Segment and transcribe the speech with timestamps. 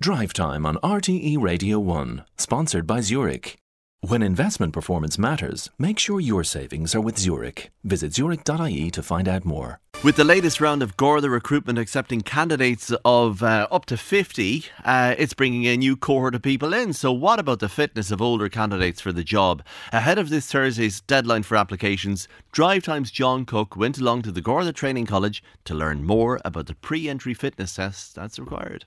[0.00, 3.56] Drive Time on RTE Radio 1, sponsored by Zurich.
[4.00, 7.70] When investment performance matters, make sure your savings are with Zurich.
[7.84, 9.78] Visit zurich.ie to find out more.
[10.02, 15.14] With the latest round of Garda recruitment accepting candidates of uh, up to 50, uh,
[15.16, 16.92] it's bringing a new cohort of people in.
[16.92, 19.62] So, what about the fitness of older candidates for the job?
[19.92, 24.42] Ahead of this Thursday's deadline for applications, Drive Time's John Cooke went along to the
[24.42, 28.86] Garda Training College to learn more about the pre entry fitness test that's required.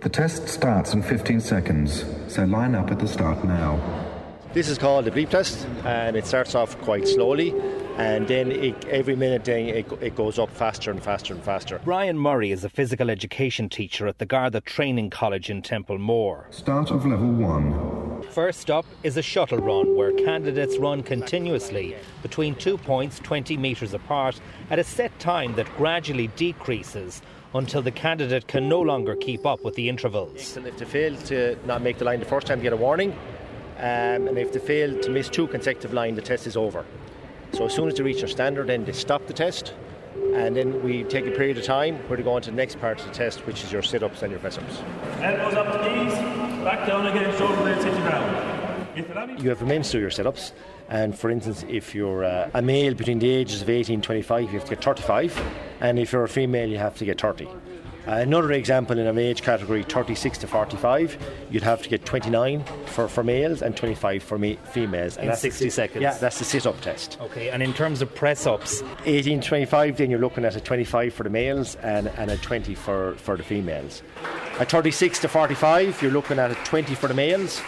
[0.00, 4.07] The test starts in 15 seconds, so line up at the start now.
[4.54, 7.54] This is called the bleep test, and it starts off quite slowly,
[7.98, 11.78] and then it, every minute then it, it goes up faster and faster and faster.
[11.84, 16.46] Brian Murray is a physical education teacher at the Garda Training College in Templemore.
[16.50, 18.22] Start of level one.
[18.30, 23.92] First up is a shuttle run where candidates run continuously between two points 20 metres
[23.92, 24.40] apart
[24.70, 27.20] at a set time that gradually decreases
[27.54, 30.56] until the candidate can no longer keep up with the intervals.
[30.56, 32.76] And if they fail to not make the line the first time, they get a
[32.76, 33.14] warning.
[33.78, 36.84] Um, and if they fail to miss two consecutive lines, the test is over.
[37.52, 39.72] So as soon as they reach their standard, then they stop the test.
[40.34, 42.80] And then we take a period of time where they go on to the next
[42.80, 44.82] part of the test, which is your sit ups and your press ups.
[45.20, 46.12] Elbows up to knees,
[46.64, 49.40] back down again, shoulder blades hit the ground.
[49.40, 50.52] You have remains to your sit ups.
[50.88, 54.42] And for instance, if you're uh, a male between the ages of 18 and 25,
[54.42, 55.40] you have to get 35.
[55.80, 57.48] And if you're a female, you have to get 30.
[58.08, 61.18] Uh, another example in an age category 36 to 45,
[61.50, 65.16] you'd have to get 29 for, for males and 25 for me, females.
[65.16, 66.02] And In that's 60 the, seconds.
[66.02, 67.18] Yeah, that's the sit up test.
[67.20, 70.60] Okay, and in terms of press ups, 18 to 25, then you're looking at a
[70.60, 74.02] 25 for the males and, and a 20 for, for the females.
[74.58, 77.60] At 36 to 45, you're looking at a 20 for the males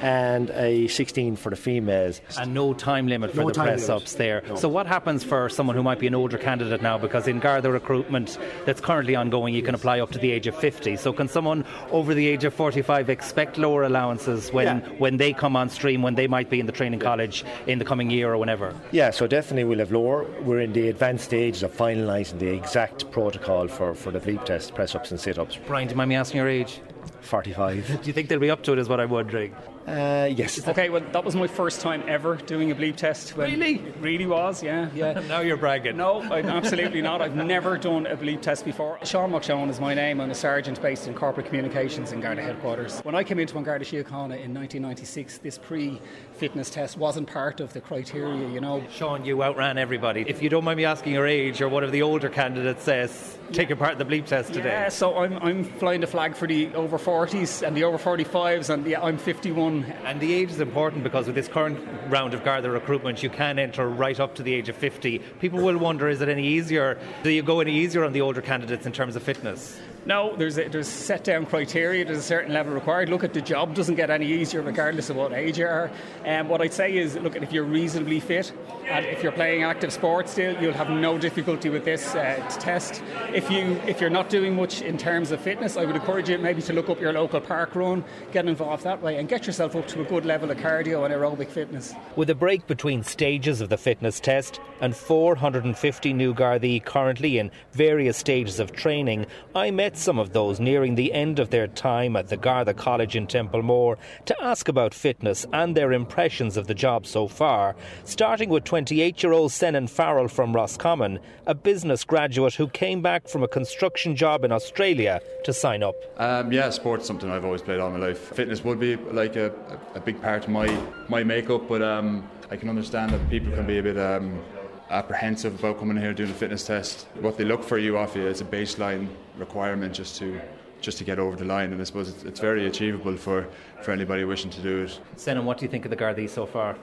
[0.00, 2.20] and a 16 for the females.
[2.38, 4.02] and no time limit for No the press limit.
[4.02, 4.42] ups there.
[4.48, 4.56] No.
[4.56, 6.98] So, what happens for someone who might be an older candidate now?
[6.98, 10.54] Because in Garda recruitment that's currently ongoing, you can apply up to the age of
[10.56, 10.96] 50.
[10.96, 14.88] So, can someone over the age of 45 expect lower allowances when, Yeah.
[14.98, 17.84] when they come on stream, when they might be in the training college in the
[17.84, 18.74] coming year or whenever?
[18.92, 20.26] Yeah, so definitely we'll have lower.
[20.42, 24.74] We're in the advanced stages of finalising the exact protocol for, for the bleep test,
[24.74, 25.58] press ups and sit ups.
[25.66, 26.80] Brian, do you mind me asking your age?
[27.20, 27.86] 45.
[28.02, 29.54] Do you think they'll be up to it, is what I'm wondering?
[29.88, 30.66] Uh, yes.
[30.68, 33.34] Okay, well, that was my first time ever doing a bleep test.
[33.36, 33.76] When Really?
[33.76, 35.20] It really was, yeah, yeah.
[35.28, 35.96] now you're bragging.
[35.96, 37.22] No, I'm absolutely not.
[37.22, 38.98] I've never done a bleep test before.
[39.04, 40.20] Sean McShawn is my name.
[40.20, 43.00] I'm a sergeant based in corporate communications in Garda headquarters.
[43.00, 47.80] When I came into Garda Síochána in 1996, this pre-fitness test wasn't part of the
[47.80, 48.84] criteria, you know.
[48.92, 50.24] Sean, you outran everybody.
[50.26, 53.38] If you don't mind me asking your age, or one of the older candidates says,
[53.52, 54.68] taking part in the bleep test today.
[54.68, 58.68] Yeah, so I'm, I'm flying the flag for the over 40s and the over 45s,
[58.68, 59.82] and yeah, I'm 51.
[60.04, 63.58] And the age is important because with this current round of Garda recruitment, you can
[63.58, 65.20] enter right up to the age of 50.
[65.40, 67.00] People will wonder, is it any easier?
[67.22, 69.80] Do you go any easier on the older candidates in terms of fitness?
[70.08, 72.02] No, there's a, there's set down criteria.
[72.02, 73.10] There's a certain level required.
[73.10, 75.90] Look at the job doesn't get any easier regardless of what age you are.
[76.24, 78.50] And what I'd say is, look at if you're reasonably fit
[78.88, 83.02] and if you're playing active sports still, you'll have no difficulty with this uh, test.
[83.34, 86.38] If you if you're not doing much in terms of fitness, I would encourage you
[86.38, 88.02] maybe to look up your local park run,
[88.32, 91.12] get involved that way, and get yourself up to a good level of cardio and
[91.12, 91.92] aerobic fitness.
[92.16, 97.50] With a break between stages of the fitness test and 450 new Gardaí currently in
[97.72, 102.16] various stages of training, I met some of those nearing the end of their time
[102.16, 106.74] at the Garda College in Templemore to ask about fitness and their impressions of the
[106.74, 112.54] job so far, starting with 28 year old Senan Farrell from Roscommon, a business graduate
[112.54, 115.96] who came back from a construction job in Australia to sign up.
[116.18, 118.18] Um, yeah, sport's something I've always played all my life.
[118.34, 119.52] Fitness would be like a,
[119.94, 120.68] a big part of my
[121.08, 124.42] my makeup, but um, I can understand that people can be a bit um,
[124.90, 127.06] apprehensive about coming here doing a fitness test.
[127.20, 130.40] What they look for you off you is a baseline requirement just to
[130.80, 133.48] just to get over the line, and I suppose it's, it's very achievable for,
[133.82, 135.00] for anybody wishing to do it.
[135.16, 136.76] Senan, what do you think of the Gardaí so far?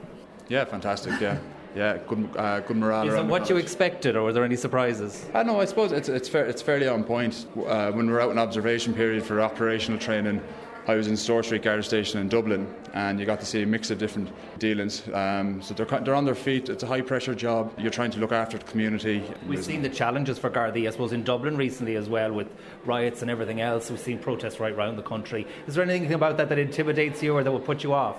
[0.50, 1.14] Yeah, fantastic.
[1.22, 1.40] Yeah,
[1.76, 3.08] yeah, good uh, good morale.
[3.08, 5.26] Is it what you expected, or were there any surprises?
[5.34, 5.62] I know.
[5.62, 7.46] I suppose it's it's fair, it's fairly on point.
[7.56, 10.42] Uh, when we're out in observation period for operational training,
[10.88, 13.66] I was in Store Street Garda Station in Dublin, and you got to see a
[13.66, 14.30] mix of different
[14.60, 15.02] dealings.
[15.14, 16.70] Um, so they're they're on their feet.
[16.70, 17.74] It's a high pressure job.
[17.80, 19.24] You're trying to look after the community.
[19.48, 22.48] We've seen the challenges for Gardaí, I suppose, in Dublin recently as well, with
[22.86, 23.90] riots and everything else.
[23.90, 25.48] We've seen protests right around the country.
[25.66, 28.18] Is there anything about that that intimidates you or that would put you off?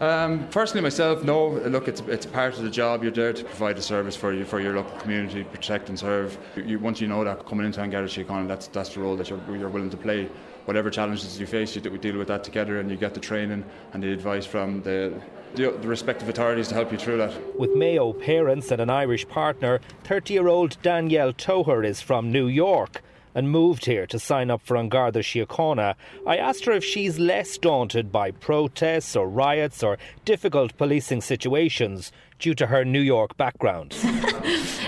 [0.00, 1.48] Um, personally, myself, no.
[1.48, 3.02] Look, it's it's part of the job.
[3.02, 6.38] You're there to provide a service for you for your local community, protect and serve.
[6.54, 9.40] You, once you know that coming into Garda Síochána, that's that's the role that you're,
[9.56, 10.28] you're willing to play.
[10.66, 13.64] Whatever challenges you face, you, we deal with that together, and you get the training
[13.92, 15.20] and the advice from the
[15.56, 17.58] the, the respective authorities to help you through that.
[17.58, 22.46] With Mayo parents and an Irish partner, 30 year old Danielle Toher is from New
[22.46, 23.02] York
[23.38, 25.94] and moved here to sign up for An Garda Síochána.
[26.26, 32.10] I asked her if she's less daunted by protests or riots or difficult policing situations
[32.38, 33.96] due to her New York background.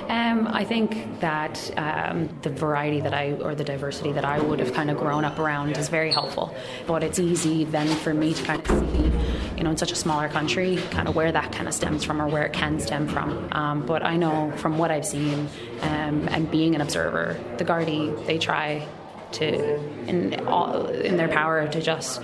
[0.09, 4.61] um, I think that um, the variety that I, or the diversity that I would
[4.61, 6.55] have kind of grown up around is very helpful.
[6.87, 9.13] But it's easy then for me to kind of see,
[9.57, 12.21] you know, in such a smaller country, kind of where that kind of stems from
[12.21, 13.49] or where it can stem from.
[13.53, 15.49] Um, but I know from what I've seen
[15.83, 18.87] um, and being an observer, the Gardaí, they try
[19.35, 22.21] to, in, all, in their power, to just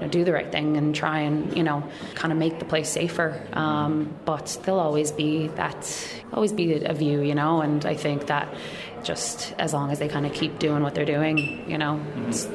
[0.00, 2.88] know, do the right thing and try and you know kind of make the place
[2.88, 3.40] safer.
[3.52, 8.26] Um, but there'll always be that always be a view, you know, and I think
[8.26, 8.52] that
[9.02, 12.00] just as long as they kind of keep doing what they're doing, you know,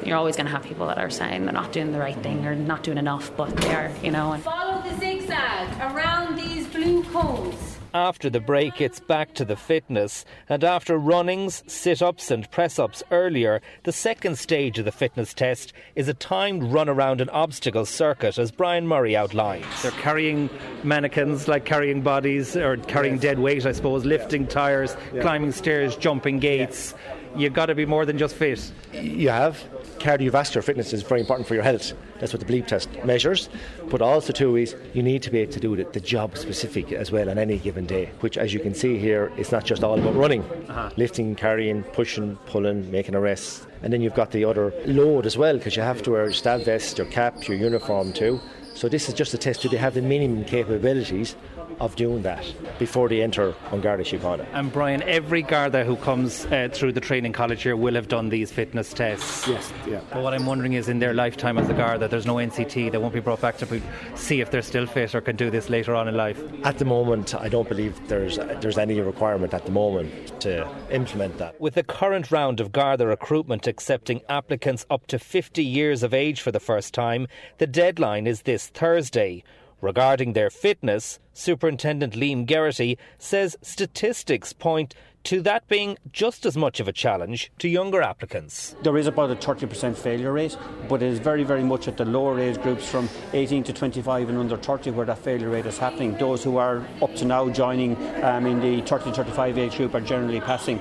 [0.04, 2.46] you're always going to have people that are saying they're not doing the right thing
[2.46, 4.32] or not doing enough, but they are, you know.
[4.32, 7.75] And Follow the zigzag around these blue cones.
[7.94, 12.78] After the break, it's back to the fitness, and after runnings, sit ups, and press
[12.78, 17.30] ups earlier, the second stage of the fitness test is a timed run around an
[17.30, 19.64] obstacle circuit, as Brian Murray outlined.
[19.82, 20.50] They're carrying
[20.82, 23.22] mannequins, like carrying bodies, or carrying yes.
[23.22, 24.48] dead weight, I suppose, lifting yeah.
[24.48, 25.22] tyres, yeah.
[25.22, 26.94] climbing stairs, jumping gates.
[26.96, 28.72] Yeah you've got to be more than just fit.
[28.92, 29.62] You have.
[30.06, 31.92] Cardiovascular fitness is very important for your health.
[32.20, 33.48] That's what the bleep test measures.
[33.88, 36.92] But also, too, is you need to be able to do the, the job specific
[36.92, 39.82] as well on any given day, which, as you can see here, it's not just
[39.82, 40.90] all about running, uh-huh.
[40.96, 43.66] lifting, carrying, pushing, pulling, making arrests.
[43.82, 46.32] And then you've got the other load as well, because you have to wear your
[46.32, 48.40] stab vest, your cap, your uniform too.
[48.74, 49.62] So this is just a test.
[49.62, 51.34] Do they have the minimum capabilities
[51.80, 52.44] of doing that
[52.78, 54.46] before they enter on Garda Síochána.
[54.52, 58.28] And Brian, every Garda who comes uh, through the training college here will have done
[58.28, 59.46] these fitness tests.
[59.46, 60.00] Yes, yeah.
[60.12, 62.92] But what I'm wondering is, in their lifetime as a Garda, there's no NCT.
[62.92, 63.82] They won't be brought back to
[64.14, 66.42] see if they're still fit or can do this later on in life.
[66.64, 71.38] At the moment, I don't believe there's there's any requirement at the moment to implement
[71.38, 71.60] that.
[71.60, 76.40] With the current round of Garda recruitment accepting applicants up to 50 years of age
[76.40, 77.26] for the first time,
[77.58, 79.42] the deadline is this Thursday.
[79.80, 84.94] Regarding their fitness, Superintendent Liam Geraghty says statistics point
[85.24, 88.76] to that being just as much of a challenge to younger applicants.
[88.82, 90.56] There is about a 30% failure rate,
[90.88, 94.28] but it is very, very much at the lower age groups from 18 to 25
[94.28, 96.16] and under 30 where that failure rate is happening.
[96.16, 99.94] Those who are up to now joining um, in the 30 to 35 age group
[99.94, 100.80] are generally passing.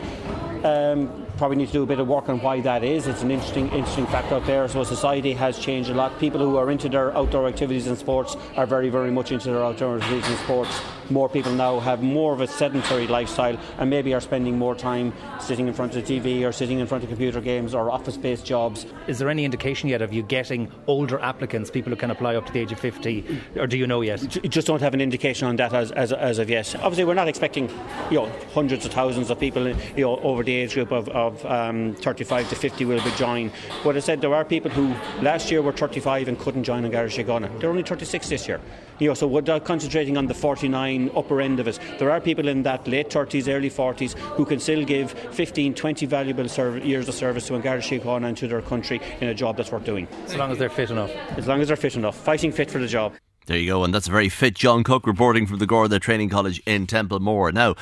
[0.96, 3.08] Um, probably need to do a bit of work on why that is.
[3.08, 4.66] It's an interesting, interesting fact out there.
[4.70, 6.18] So society has changed a lot.
[6.20, 9.64] People who are into their outdoor activities and sports are very, very much into their
[9.64, 10.80] outdoor activities and sports.
[11.10, 15.14] More people now have more of a sedentary lifestyle and maybe are spending more time
[15.40, 18.46] sitting in front of the TV or sitting in front of computer games or office-based
[18.46, 18.86] jobs.
[19.08, 22.46] Is there any indication yet of you getting older applicants, people who can apply up
[22.48, 24.20] to the age of 50, or do you know yet?
[24.50, 26.76] Just don't have an indication on that as, as, as of yet.
[26.76, 27.70] Obviously, we're not expecting
[28.10, 31.46] you know hundreds of thousands of people you know over the age group of, of
[31.46, 33.52] um, 35 to 50 will be join.
[33.84, 34.88] But I said there are people who
[35.22, 37.60] last year were 35 and couldn't join in Garda Síochána.
[37.60, 38.60] They're only 36 this year.
[39.00, 41.80] You know, so we're concentrating on the 49 upper end of it.
[42.00, 46.06] There are people in that late 30s, early 40s who can still give 15, 20
[46.06, 46.46] valuable
[46.80, 49.72] years of service to An Garda Síochána and to their country in a job that's
[49.72, 50.08] worth doing.
[50.26, 51.12] As long as they're fit enough.
[51.38, 52.16] As long as they're fit enough.
[52.16, 53.14] Fighting fit for the job.
[53.48, 56.30] There you go, and that's a very fit John Cooke reporting from the Garda Training
[56.30, 57.52] College in Templemore.
[57.52, 57.76] Now,